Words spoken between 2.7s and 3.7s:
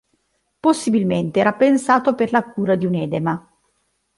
di un edema.